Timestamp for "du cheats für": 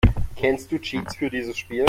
0.71-1.29